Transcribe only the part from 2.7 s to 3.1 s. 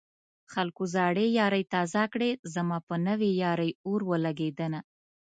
په